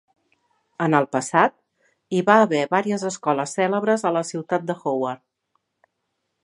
[0.85, 1.53] En el passat,
[2.19, 5.25] hi va haver vàries escoles cèlebres a la ciutat de Howard.